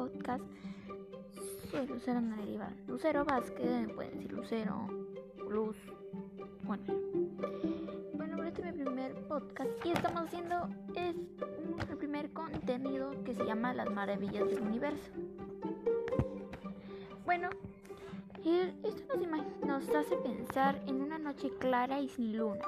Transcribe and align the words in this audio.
podcast. 0.00 0.42
Soy 1.70 1.86
Lucero 1.86 2.22
Nariva. 2.22 2.70
Lucero 2.86 3.22
Vázquez, 3.22 3.92
pueden 3.94 4.12
decir 4.12 4.32
Lucero, 4.32 4.88
Luz. 5.50 5.76
Bueno, 6.62 6.84
bueno, 8.14 8.42
este 8.44 8.66
es 8.66 8.76
mi 8.76 8.84
primer 8.84 9.14
podcast 9.28 9.68
y 9.84 9.90
estamos 9.90 10.22
haciendo 10.22 10.68
es 10.94 11.14
el 11.90 11.98
primer 11.98 12.32
contenido 12.32 13.10
que 13.24 13.34
se 13.34 13.44
llama 13.44 13.74
Las 13.74 13.90
Maravillas 13.90 14.48
del 14.48 14.62
Universo. 14.62 15.10
Bueno, 17.26 17.50
esto 18.82 19.16
nos 19.66 19.86
hace 19.90 20.16
pensar 20.16 20.82
en 20.86 21.02
una 21.02 21.18
noche 21.18 21.50
clara 21.58 22.00
y 22.00 22.08
sin 22.08 22.38
luna. 22.38 22.64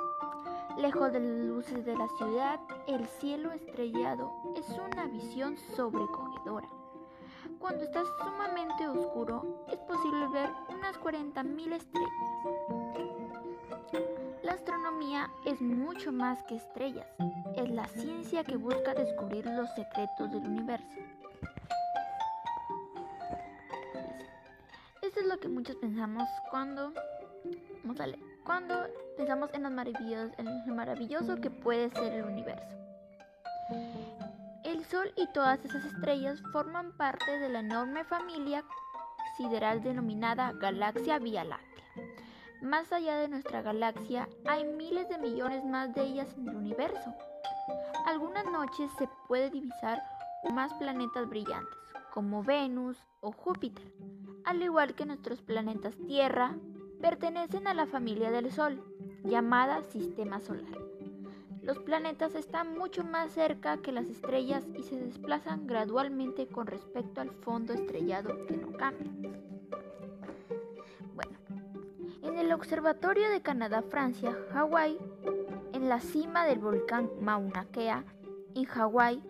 Lejos 0.77 1.11
de 1.13 1.21
las 1.21 1.47
luces 1.47 1.83
de 1.87 1.97
la 1.97 2.09
ciudad, 2.19 2.61
el 2.87 3.07
cielo 3.07 3.53
estrellado 3.53 4.31
es 4.55 4.69
una 4.69 5.07
visión 5.07 5.57
sobrecogedora. 5.75 6.82
Cuando 7.63 7.85
está 7.85 8.03
sumamente 8.19 8.89
oscuro, 8.89 9.65
es 9.69 9.79
posible 9.79 10.27
ver 10.33 10.51
unas 10.69 10.99
40.000 10.99 11.75
estrellas. 11.75 12.11
La 14.43 14.55
astronomía 14.55 15.31
es 15.47 15.61
mucho 15.61 16.11
más 16.11 16.43
que 16.43 16.57
estrellas, 16.57 17.07
es 17.57 17.71
la 17.71 17.87
ciencia 17.87 18.43
que 18.43 18.57
busca 18.57 18.95
descubrir 18.95 19.47
los 19.47 19.71
secretos 19.77 20.33
del 20.33 20.45
universo. 20.45 20.99
Esto 25.01 25.21
es 25.21 25.27
lo 25.27 25.39
que 25.39 25.49
muchos 25.49 25.77
pensamos 25.77 26.29
cuando... 26.51 26.93
Vamos 27.85 28.01
a 28.01 28.07
leer 28.09 28.33
cuando 28.45 28.75
pensamos 29.17 29.51
en, 29.55 29.63
los 29.63 29.71
maravillosos, 29.71 30.33
en 30.37 30.47
lo 30.67 30.75
maravilloso 30.75 31.37
que 31.37 31.51
puede 31.51 31.91
ser 31.91 32.13
el 32.13 32.25
universo. 32.25 32.77
Sol 34.93 35.11
y 35.17 35.27
todas 35.29 35.65
esas 35.65 35.87
estrellas 35.87 36.43
forman 36.53 36.93
parte 36.93 37.39
de 37.39 37.49
la 37.49 37.61
enorme 37.61 38.05
familia 38.05 38.63
sideral 39.39 39.83
denominada 39.83 40.53
Galaxia 40.53 41.19
Vía 41.19 41.45
Láctea. 41.45 41.85
Más 42.61 42.93
allá 42.93 43.17
de 43.17 43.29
nuestra 43.29 43.63
galaxia 43.63 44.29
hay 44.45 44.65
miles 44.65 45.09
de 45.09 45.17
millones 45.17 45.65
más 45.65 45.95
de 45.95 46.03
ellas 46.03 46.29
en 46.37 46.47
el 46.47 46.57
universo. 46.57 47.15
Algunas 48.05 48.45
noches 48.45 48.91
se 48.99 49.09
puede 49.29 49.49
divisar 49.49 50.03
más 50.53 50.75
planetas 50.75 51.27
brillantes, 51.27 51.79
como 52.13 52.43
Venus 52.43 52.99
o 53.21 53.33
Júpiter, 53.33 53.91
al 54.45 54.63
igual 54.63 54.95
que 54.95 55.07
nuestros 55.07 55.41
planetas 55.41 55.97
Tierra, 56.07 56.55
pertenecen 57.01 57.67
a 57.67 57.73
la 57.73 57.87
familia 57.87 58.31
del 58.31 58.53
Sol, 58.53 58.85
llamada 59.25 59.83
Sistema 59.85 60.39
Solar. 60.39 60.92
Los 61.63 61.79
planetas 61.79 62.35
están 62.35 62.77
mucho 62.77 63.05
más 63.05 63.33
cerca 63.33 63.79
que 63.79 63.93
las 63.93 64.07
estrellas 64.07 64.65
y 64.77 64.83
se 64.83 64.97
desplazan 64.97 65.67
gradualmente 65.67 66.47
con 66.47 66.67
respecto 66.67 67.21
al 67.21 67.31
fondo 67.31 67.73
estrellado 67.73 68.47
que 68.47 68.57
no 68.57 68.73
cambia. 68.73 69.13
Bueno, 71.15 71.39
en 72.23 72.39
el 72.39 72.53
Observatorio 72.53 73.31
de 73.31 73.43
Canadá-Francia, 73.43 74.37
Hawái, 74.53 74.99
en 75.73 75.89
la 75.89 76.01
cima 76.01 76.45
del 76.45 76.59
volcán 76.59 77.09
Mauna 77.21 77.67
Kea, 77.73 78.05
en 78.55 78.65
Hawái, 78.65 79.23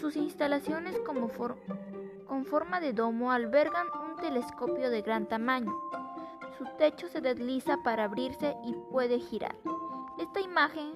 sus 0.00 0.16
instalaciones 0.16 0.98
como 1.00 1.28
con 2.26 2.44
forma 2.44 2.80
de 2.80 2.92
domo 2.92 3.32
albergan 3.32 3.86
un 4.04 4.16
telescopio 4.20 4.90
de 4.90 5.02
gran 5.02 5.26
tamaño 5.26 5.74
su 6.60 6.66
techo 6.76 7.08
se 7.08 7.22
desliza 7.22 7.78
para 7.82 8.04
abrirse 8.04 8.54
y 8.66 8.74
puede 8.92 9.18
girar. 9.18 9.56
Esta 10.18 10.42
imagen, 10.42 10.92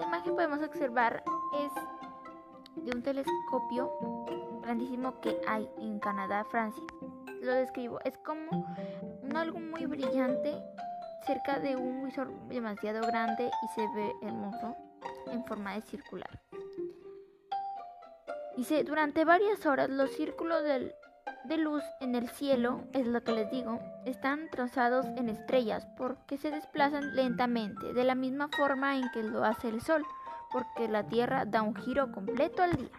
la 0.00 0.06
imagen 0.06 0.34
podemos 0.34 0.62
observar 0.62 1.22
es 1.58 1.72
de 2.84 2.90
un 2.96 3.02
telescopio 3.02 3.92
grandísimo 4.62 5.20
que 5.20 5.38
hay 5.46 5.68
en 5.78 5.98
Canadá, 5.98 6.44
Francia. 6.44 6.82
Lo 7.42 7.52
describo, 7.52 8.00
es 8.04 8.16
como 8.18 8.66
un 9.22 9.36
algo 9.36 9.60
muy 9.60 9.84
brillante 9.86 10.56
cerca 11.26 11.58
de 11.58 11.76
un 11.76 12.04
visor 12.04 12.32
demasiado 12.48 13.06
grande 13.06 13.50
y 13.62 13.68
se 13.74 13.86
ve 13.94 14.14
hermoso 14.22 14.74
en 15.26 15.44
forma 15.44 15.74
de 15.74 15.82
circular. 15.82 16.30
Dice, 18.56 18.82
durante 18.84 19.24
varias 19.24 19.64
horas 19.66 19.90
los 19.90 20.10
círculos 20.12 20.62
del 20.62 20.94
de 21.44 21.56
luz 21.56 21.82
en 22.00 22.14
el 22.14 22.28
cielo, 22.28 22.84
es 22.92 23.06
lo 23.06 23.22
que 23.22 23.32
les 23.32 23.50
digo, 23.50 23.78
están 24.04 24.48
trazados 24.50 25.06
en 25.16 25.28
estrellas 25.28 25.86
porque 25.96 26.36
se 26.36 26.50
desplazan 26.50 27.14
lentamente, 27.14 27.92
de 27.92 28.04
la 28.04 28.14
misma 28.14 28.48
forma 28.48 28.96
en 28.96 29.10
que 29.10 29.22
lo 29.22 29.44
hace 29.44 29.68
el 29.68 29.80
Sol, 29.80 30.04
porque 30.52 30.88
la 30.88 31.06
Tierra 31.06 31.44
da 31.44 31.62
un 31.62 31.74
giro 31.74 32.10
completo 32.12 32.62
al 32.62 32.76
día. 32.76 32.90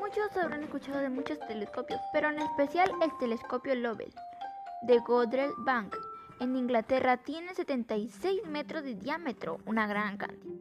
Muchos 0.00 0.36
habrán 0.36 0.62
escuchado 0.62 0.98
de 0.98 1.10
muchos 1.10 1.38
telescopios, 1.40 2.00
pero 2.12 2.30
en 2.30 2.38
especial 2.38 2.90
el 3.02 3.10
telescopio 3.18 3.74
Lovell 3.74 4.14
de 4.82 4.98
Godrell 4.98 5.52
Bank 5.58 5.96
en 6.40 6.56
Inglaterra 6.56 7.16
tiene 7.16 7.54
76 7.54 8.46
metros 8.46 8.84
de 8.84 8.94
diámetro, 8.94 9.58
una 9.66 9.86
gran 9.86 10.16
cantidad, 10.16 10.53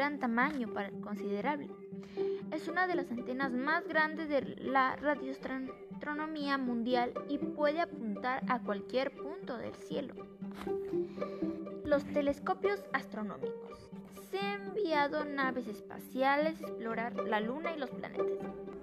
gran 0.00 0.18
tamaño 0.18 0.72
para 0.72 0.90
considerable. 1.02 1.68
Es 2.52 2.68
una 2.68 2.86
de 2.86 2.94
las 2.94 3.10
antenas 3.10 3.52
más 3.52 3.86
grandes 3.86 4.30
de 4.30 4.56
la 4.56 4.96
radioastronomía 4.96 6.56
mundial 6.56 7.12
y 7.28 7.36
puede 7.36 7.82
apuntar 7.82 8.42
a 8.48 8.62
cualquier 8.62 9.12
punto 9.14 9.58
del 9.58 9.74
cielo. 9.74 10.14
Los 11.84 12.02
telescopios 12.06 12.82
astronómicos. 12.94 13.90
Se 14.30 14.38
han 14.38 14.68
enviado 14.68 15.26
naves 15.26 15.66
espaciales 15.66 16.62
a 16.62 16.66
explorar 16.66 17.16
la 17.16 17.40
Luna 17.40 17.74
y 17.76 17.78
los 17.78 17.90
planetas. 17.90 18.38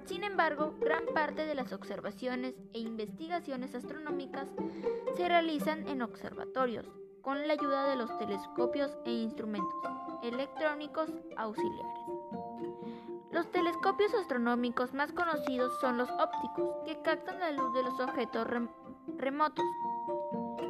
Sin 0.05 0.23
embargo, 0.23 0.75
gran 0.79 1.03
parte 1.15 1.47
de 1.47 1.55
las 1.55 1.73
observaciones 1.73 2.53
e 2.73 2.79
investigaciones 2.79 3.73
astronómicas 3.73 4.49
se 5.15 5.27
realizan 5.27 5.87
en 5.87 6.03
observatorios, 6.03 6.85
con 7.23 7.47
la 7.47 7.53
ayuda 7.53 7.89
de 7.89 7.95
los 7.95 8.15
telescopios 8.19 8.95
e 9.03 9.13
instrumentos 9.13 10.06
electrónicos 10.23 11.09
auxiliares. 11.37 12.01
Los 13.31 13.51
telescopios 13.51 14.13
astronómicos 14.13 14.93
más 14.93 15.11
conocidos 15.11 15.79
son 15.79 15.97
los 15.97 16.09
ópticos, 16.09 16.75
que 16.85 17.01
captan 17.01 17.39
la 17.39 17.51
luz 17.51 17.73
de 17.73 17.83
los 17.83 17.99
objetos 17.99 18.47
remotos. 19.17 19.65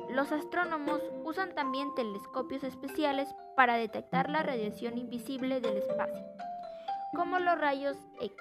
Los 0.09 0.31
astrónomos 0.31 1.01
usan 1.23 1.53
también 1.53 1.93
telescopios 1.95 2.63
especiales 2.63 3.33
para 3.55 3.75
detectar 3.75 4.29
la 4.29 4.43
radiación 4.43 4.97
invisible 4.97 5.61
del 5.61 5.77
espacio, 5.77 6.25
como 7.15 7.39
los 7.39 7.57
rayos 7.59 7.97
X, 8.19 8.33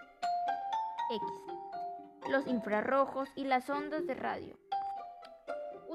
los 2.31 2.47
infrarrojos 2.47 3.29
y 3.37 3.45
las 3.45 3.69
ondas 3.71 4.07
de 4.07 4.15
radio. 4.15 4.66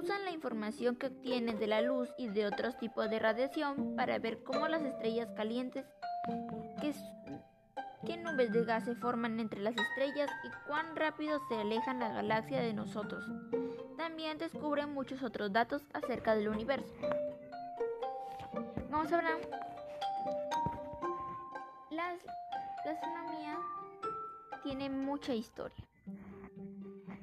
Usan 0.01 0.25
la 0.25 0.31
información 0.31 0.95
que 0.95 1.07
obtienen 1.07 1.59
de 1.59 1.67
la 1.67 1.81
luz 1.81 2.09
y 2.17 2.27
de 2.27 2.47
otros 2.47 2.77
tipos 2.77 3.09
de 3.09 3.19
radiación 3.19 3.95
para 3.95 4.17
ver 4.17 4.41
cómo 4.43 4.67
las 4.67 4.81
estrellas 4.81 5.29
calientes 5.35 5.85
qué 8.05 8.17
nubes 8.17 8.51
de 8.51 8.65
gas 8.65 8.85
se 8.85 8.95
forman 8.95 9.39
entre 9.39 9.59
las 9.61 9.75
estrellas 9.77 10.29
y 10.43 10.49
cuán 10.67 10.95
rápido 10.95 11.39
se 11.47 11.55
alejan 11.55 11.99
la 11.99 12.09
galaxia 12.09 12.61
de 12.61 12.73
nosotros. 12.73 13.25
También 13.97 14.37
descubren 14.37 14.93
muchos 14.93 15.21
otros 15.23 15.53
datos 15.53 15.83
acerca 15.93 16.35
del 16.35 16.49
universo. 16.49 16.93
Vamos 18.89 19.11
a 19.11 19.17
hablar. 19.17 19.37
la 21.91 22.91
astronomía 22.91 23.59
tiene 24.63 24.89
mucha 24.89 25.33
historia. 25.33 25.85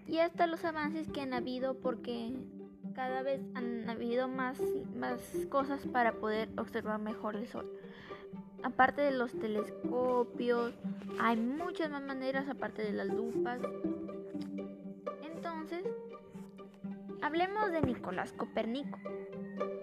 Y 0.06 0.20
hasta 0.20 0.46
los 0.46 0.64
avances 0.64 1.10
que 1.10 1.20
han 1.20 1.34
habido 1.34 1.80
porque 1.80 2.32
cada 2.98 3.22
vez 3.22 3.40
han 3.54 3.88
habido 3.88 4.26
más, 4.26 4.58
más 4.96 5.20
cosas 5.48 5.86
para 5.86 6.14
poder 6.14 6.48
observar 6.58 6.98
mejor 6.98 7.36
el 7.36 7.46
Sol 7.46 7.70
aparte 8.62 9.02
de 9.02 9.12
los 9.12 9.32
telescopios, 9.32 10.74
hay 11.20 11.36
muchas 11.36 11.90
más 11.90 12.02
maneras 12.02 12.48
aparte 12.48 12.82
de 12.82 12.92
las 12.92 13.06
lupas. 13.06 13.60
Entonces, 15.22 15.84
hablemos 17.22 17.70
de 17.70 17.82
Nicolás 17.82 18.32
Copérnico. 18.32 18.98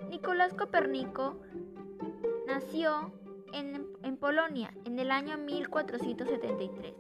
Nicolás 0.10 0.54
Copérnico 0.54 1.40
nació 2.48 3.14
en, 3.54 4.18
Polonia 4.18 4.74
en 4.86 5.00
el 5.00 5.12
año 5.12 5.38
1473. 5.38 6.94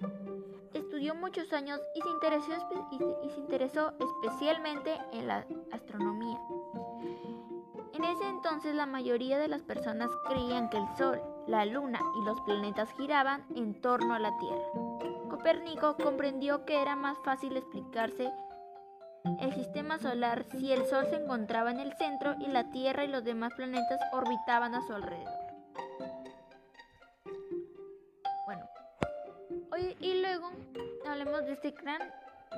Estudió 0.95 1.13
muchos 1.13 1.51
años 1.51 1.81
y 1.93 2.01
se 2.01 2.07
interesó, 3.37 3.91
especialmente 3.99 4.97
en 5.11 5.27
la 5.27 5.45
astronomía. 5.73 6.39
En 7.91 8.05
ese 8.05 8.29
entonces 8.29 8.73
la 8.73 8.85
mayoría 8.85 9.37
de 9.37 9.49
las 9.49 9.61
personas 9.61 10.09
creían 10.25 10.69
que 10.69 10.77
el 10.77 10.87
Sol 10.97 11.21
la 11.47 11.65
Luna 11.65 11.99
y 12.17 12.23
los 12.23 12.39
planetas 12.43 12.93
giraban 12.93 13.43
en 13.57 13.81
torno 13.81 14.13
a 14.13 14.19
la 14.19 14.37
Tierra. 14.37 14.63
Copérnico 15.29 15.97
comprendió 15.97 16.63
que 16.63 16.81
era 16.81 16.95
más 16.95 17.17
fácil 17.25 17.57
explicarse 17.57 18.31
el 19.41 19.53
sistema 19.53 19.99
solar 19.99 20.45
si 20.45 20.71
el 20.71 20.85
Sol 20.85 21.07
se 21.09 21.17
encontraba 21.17 21.71
en 21.71 21.81
el 21.81 21.91
centro 21.97 22.35
y 22.39 22.47
la 22.47 22.71
Tierra 22.71 23.03
y 23.03 23.09
los 23.09 23.25
demás 23.25 23.51
planetas 23.57 23.99
orbitaban 24.13 24.73
a 24.73 24.81
su 24.87 24.93
alrededor. 24.93 25.44
Y 29.77 30.21
luego 30.21 30.51
hablemos 31.05 31.45
de 31.45 31.51
este 31.53 31.71
gran 31.71 32.01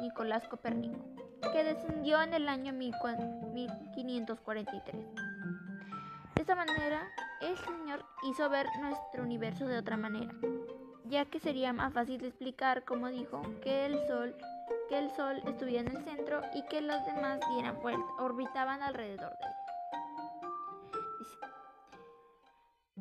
Nicolás 0.01 0.47
Copérnico, 0.47 0.99
que 1.51 1.63
descendió 1.63 2.21
en 2.21 2.35
el 2.35 2.47
año 2.47 2.73
1543. 2.73 4.95
De 6.35 6.41
esta 6.41 6.55
manera, 6.55 7.09
el 7.41 7.57
Señor 7.57 8.05
hizo 8.29 8.47
ver 8.49 8.67
nuestro 8.79 9.23
universo 9.23 9.65
de 9.65 9.79
otra 9.79 9.97
manera, 9.97 10.31
ya 11.05 11.25
que 11.25 11.39
sería 11.39 11.73
más 11.73 11.91
fácil 11.91 12.23
explicar, 12.23 12.85
como 12.85 13.07
dijo, 13.07 13.41
que 13.63 13.87
el 13.87 13.97
Sol 14.07 14.35
que 14.89 14.99
el 14.99 15.09
Sol 15.11 15.41
estuviera 15.45 15.89
en 15.89 15.97
el 15.97 16.03
centro 16.03 16.41
y 16.53 16.61
que 16.63 16.81
los 16.81 17.05
demás 17.05 17.39
dieran 17.53 17.81
vuelta, 17.81 18.05
orbitaban 18.19 18.81
alrededor 18.81 19.31
de 19.31 19.47
él. 19.47 19.56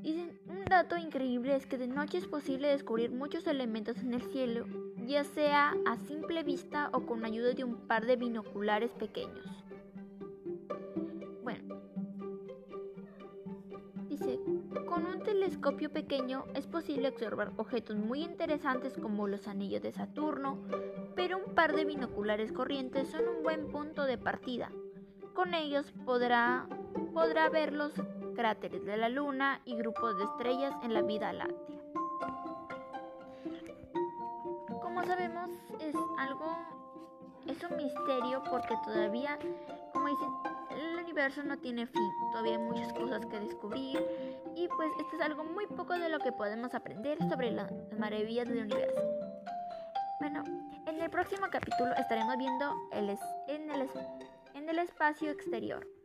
Dicen, 0.02 0.38
un 0.48 0.64
dato 0.66 0.96
increíble 0.96 1.56
es 1.56 1.66
que 1.66 1.78
de 1.78 1.88
noche 1.88 2.18
es 2.18 2.26
posible 2.26 2.68
descubrir 2.68 3.10
muchos 3.10 3.46
elementos 3.46 3.98
en 3.98 4.14
el 4.14 4.22
cielo, 4.22 4.66
ya 5.06 5.24
sea 5.24 5.74
a 5.86 5.96
simple 5.96 6.42
vista 6.42 6.90
o 6.92 7.06
con 7.06 7.24
ayuda 7.24 7.52
de 7.52 7.64
un 7.64 7.76
par 7.86 8.06
de 8.06 8.16
binoculares 8.16 8.92
pequeños. 8.92 9.64
Bueno, 11.42 11.80
dice, 14.08 14.38
con 14.86 15.06
un 15.06 15.22
telescopio 15.22 15.90
pequeño 15.90 16.44
es 16.54 16.66
posible 16.66 17.08
observar 17.08 17.52
objetos 17.56 17.96
muy 17.96 18.22
interesantes 18.22 18.94
como 18.94 19.26
los 19.26 19.48
anillos 19.48 19.82
de 19.82 19.92
Saturno, 19.92 20.58
pero 21.14 21.38
un 21.38 21.54
par 21.54 21.74
de 21.74 21.84
binoculares 21.84 22.52
corrientes 22.52 23.08
son 23.08 23.26
un 23.28 23.42
buen 23.42 23.68
punto 23.68 24.04
de 24.04 24.18
partida. 24.18 24.70
Con 25.34 25.54
ellos 25.54 25.92
podrá, 26.04 26.68
podrá 27.12 27.48
ver 27.48 27.72
los 27.72 27.92
cráteres 28.36 28.84
de 28.84 28.96
la 28.96 29.08
Luna 29.08 29.60
y 29.64 29.76
grupos 29.76 30.16
de 30.18 30.24
estrellas 30.24 30.74
en 30.82 30.94
la 30.94 31.02
vida 31.02 31.32
láctea. 31.32 31.80
Como 34.82 35.02
sabemos, 35.04 35.50
es 35.80 35.94
algo, 36.18 36.56
es 37.46 37.62
un 37.64 37.76
misterio 37.76 38.42
porque 38.50 38.74
todavía, 38.84 39.38
como 39.92 40.08
dicen, 40.08 40.28
el 40.70 41.02
universo 41.02 41.42
no 41.42 41.56
tiene 41.58 41.86
fin, 41.86 42.10
todavía 42.30 42.52
hay 42.52 42.62
muchas 42.62 42.92
cosas 42.92 43.24
que 43.26 43.40
descubrir 43.40 44.06
y 44.54 44.68
pues 44.68 44.90
esto 45.00 45.16
es 45.16 45.22
algo 45.22 45.44
muy 45.44 45.66
poco 45.66 45.94
de 45.94 46.08
lo 46.10 46.18
que 46.18 46.32
podemos 46.32 46.74
aprender 46.74 47.18
sobre 47.28 47.50
las 47.50 47.72
maravillas 47.98 48.46
del 48.46 48.64
universo. 48.64 49.00
Bueno, 50.20 50.44
en 50.86 51.00
el 51.00 51.10
próximo 51.10 51.46
capítulo 51.50 51.94
estaremos 51.96 52.36
viendo 52.36 52.74
el 52.92 53.18
en, 53.48 53.70
el, 53.70 53.88
en 54.54 54.68
el 54.68 54.78
espacio 54.78 55.30
exterior 55.30 55.95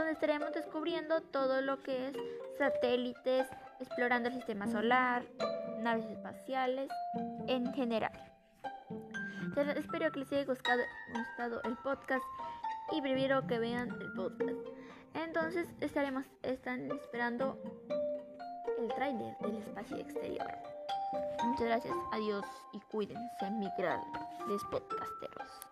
donde 0.00 0.14
estaremos 0.14 0.52
descubriendo 0.52 1.20
todo 1.20 1.60
lo 1.60 1.82
que 1.82 2.08
es 2.08 2.16
satélites, 2.56 3.46
explorando 3.78 4.28
el 4.28 4.34
sistema 4.34 4.66
solar, 4.66 5.24
naves 5.80 6.06
espaciales 6.06 6.90
en 7.46 7.72
general. 7.74 8.12
espero 9.76 10.10
que 10.10 10.20
les 10.20 10.32
haya 10.32 10.44
gustado, 10.44 11.62
el 11.64 11.76
podcast 11.78 12.24
y 12.92 13.02
prefiero 13.02 13.46
que 13.46 13.58
vean 13.58 13.90
el 14.00 14.12
podcast. 14.14 14.58
Entonces 15.14 15.68
estaremos 15.80 16.24
están 16.42 16.90
esperando 16.92 17.58
el 18.78 18.88
trailer 18.94 19.36
del 19.38 19.56
espacio 19.56 19.98
exterior. 19.98 20.50
Muchas 21.44 21.66
gracias, 21.66 21.94
adiós 22.12 22.46
y 22.72 22.80
cuídense, 22.90 23.50
migrantes 23.50 24.64
podcasteros. 24.70 25.69